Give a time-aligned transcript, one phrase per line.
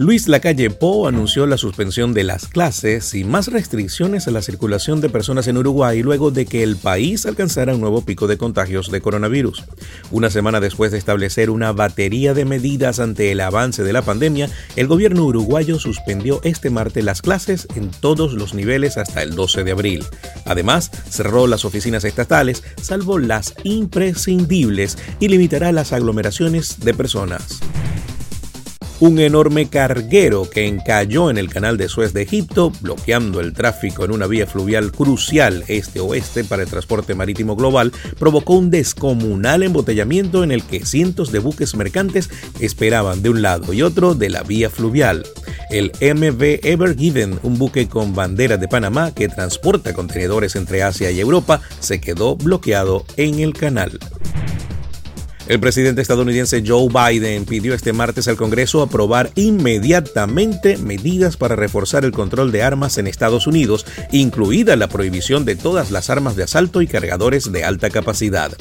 [0.00, 5.02] Luis Lacalle Pou anunció la suspensión de las clases y más restricciones a la circulación
[5.02, 8.90] de personas en Uruguay luego de que el país alcanzara un nuevo pico de contagios
[8.90, 9.62] de coronavirus.
[10.10, 14.48] Una semana después de establecer una batería de medidas ante el avance de la pandemia,
[14.74, 19.64] el gobierno uruguayo suspendió este martes las clases en todos los niveles hasta el 12
[19.64, 20.04] de abril.
[20.46, 27.60] Además, cerró las oficinas estatales, salvo las imprescindibles, y limitará las aglomeraciones de personas
[29.00, 34.04] un enorme carguero que encalló en el canal de Suez de Egipto, bloqueando el tráfico
[34.04, 40.44] en una vía fluvial crucial este-oeste para el transporte marítimo global, provocó un descomunal embotellamiento
[40.44, 42.28] en el que cientos de buques mercantes
[42.60, 45.26] esperaban de un lado y otro de la vía fluvial.
[45.70, 51.10] El MV Ever Given, un buque con bandera de Panamá que transporta contenedores entre Asia
[51.10, 53.98] y Europa, se quedó bloqueado en el canal.
[55.50, 62.04] El presidente estadounidense Joe Biden pidió este martes al Congreso aprobar inmediatamente medidas para reforzar
[62.04, 66.44] el control de armas en Estados Unidos, incluida la prohibición de todas las armas de
[66.44, 68.52] asalto y cargadores de alta capacidad.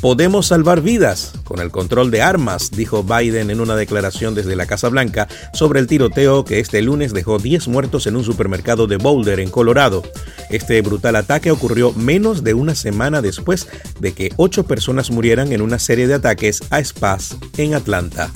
[0.00, 4.66] Podemos salvar vidas con el control de armas, dijo Biden en una declaración desde la
[4.66, 8.96] Casa Blanca sobre el tiroteo que este lunes dejó 10 muertos en un supermercado de
[8.96, 10.02] Boulder, en Colorado.
[10.48, 13.68] Este brutal ataque ocurrió menos de una semana después
[14.00, 18.30] de que ocho personas murieran en una serie de ataques a spas en Atlanta.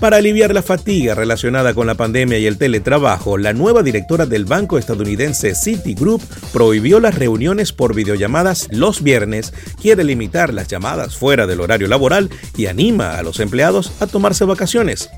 [0.00, 4.44] Para aliviar la fatiga relacionada con la pandemia y el teletrabajo, la nueva directora del
[4.44, 11.48] banco estadounidense Citigroup prohibió las reuniones por videollamadas los viernes, quiere limitar las llamadas fuera
[11.48, 15.10] del horario laboral y anima a los empleados a tomarse vacaciones.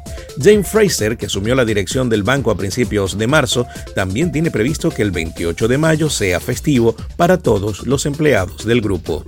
[0.42, 4.90] Jane Fraser, que asumió la dirección del banco a principios de marzo, también tiene previsto
[4.90, 9.26] que el 28 de mayo sea festivo para todos los empleados del grupo.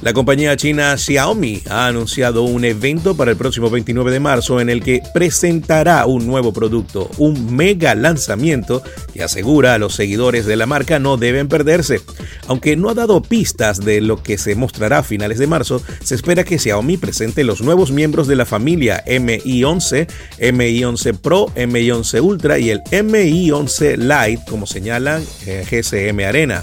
[0.00, 4.68] La compañía china Xiaomi ha anunciado un evento para el próximo 29 de marzo en
[4.68, 8.80] el que presentará un nuevo producto, un mega lanzamiento
[9.12, 12.00] que asegura a los seguidores de la marca no deben perderse.
[12.46, 16.14] Aunque no ha dado pistas de lo que se mostrará a finales de marzo, se
[16.14, 20.06] espera que Xiaomi presente los nuevos miembros de la familia Mi 11,
[20.52, 26.20] Mi 11 Pro, Mi 11 Ultra y el Mi 11 Lite, como señalan eh, GCM
[26.20, 26.62] Arena.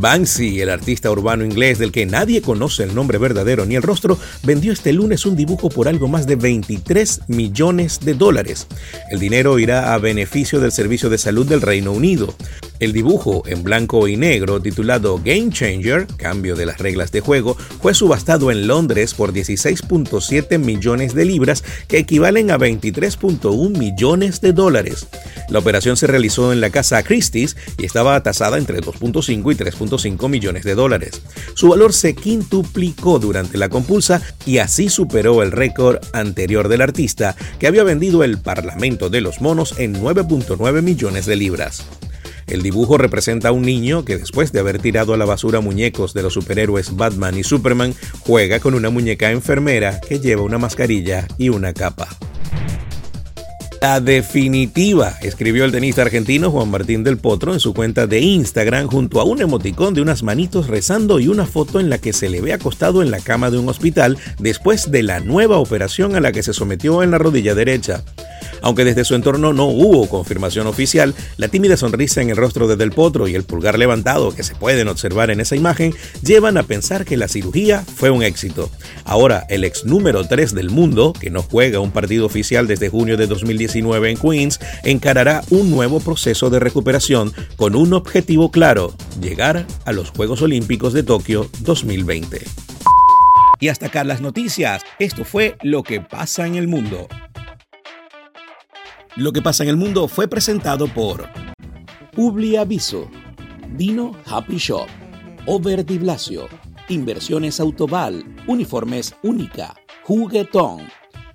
[0.00, 4.18] Banksy, el artista urbano inglés del que nadie conoce el nombre verdadero ni el rostro,
[4.42, 8.66] vendió este lunes un dibujo por algo más de 23 millones de dólares.
[9.10, 12.34] El dinero irá a beneficio del Servicio de Salud del Reino Unido.
[12.80, 17.56] El dibujo en blanco y negro titulado Game Changer, cambio de las reglas de juego,
[17.56, 24.52] fue subastado en Londres por 16.7 millones de libras, que equivalen a 23.1 millones de
[24.52, 25.08] dólares.
[25.48, 30.28] La operación se realizó en la casa Christie's y estaba tasada entre 2.5 y 3.5
[30.28, 31.22] millones de dólares.
[31.54, 37.34] Su valor se quintuplicó durante la compulsa y así superó el récord anterior del artista,
[37.58, 41.84] que había vendido el Parlamento de los Monos en 9.9 millones de libras.
[42.46, 46.14] El dibujo representa a un niño que después de haber tirado a la basura muñecos
[46.14, 51.26] de los superhéroes Batman y Superman, juega con una muñeca enfermera que lleva una mascarilla
[51.36, 52.08] y una capa.
[53.80, 58.88] La definitiva, escribió el tenista argentino Juan Martín del Potro en su cuenta de Instagram
[58.88, 62.28] junto a un emoticón de unas manitos rezando y una foto en la que se
[62.28, 66.20] le ve acostado en la cama de un hospital después de la nueva operación a
[66.20, 68.02] la que se sometió en la rodilla derecha.
[68.62, 72.76] Aunque desde su entorno no hubo confirmación oficial, la tímida sonrisa en el rostro de
[72.76, 76.62] Del Potro y el pulgar levantado que se pueden observar en esa imagen llevan a
[76.62, 78.70] pensar que la cirugía fue un éxito.
[79.04, 83.16] Ahora, el ex número 3 del mundo, que no juega un partido oficial desde junio
[83.16, 89.66] de 2019 en Queens, encarará un nuevo proceso de recuperación con un objetivo claro, llegar
[89.84, 92.42] a los Juegos Olímpicos de Tokio 2020.
[93.60, 94.82] Y hasta acá las noticias.
[94.98, 97.08] Esto fue lo que pasa en el mundo.
[99.18, 101.28] Lo que pasa en el mundo fue presentado por
[102.12, 103.10] Publiaviso,
[103.74, 104.86] Dino Happy Shop,
[105.44, 106.46] Over Di Blasio,
[106.88, 109.74] Inversiones Autoval, Uniformes Única,
[110.04, 110.86] Juguetón,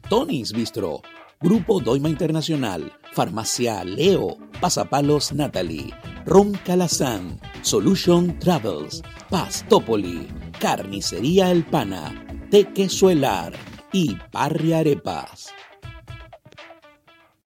[0.07, 1.01] Tony's Bistro,
[1.41, 5.93] Grupo Doima Internacional, Farmacia Leo, Pasapalos Natalie,
[6.25, 12.15] Ron Calazán, Solution Travels, Pastopoli, Carnicería El Pana,
[12.49, 13.51] Tequesuelar
[13.91, 15.53] y Parri Arepas.